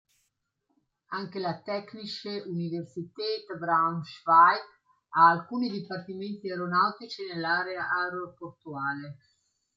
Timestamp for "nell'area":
7.27-7.87